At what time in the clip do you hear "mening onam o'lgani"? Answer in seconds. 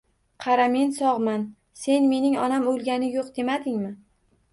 2.13-3.11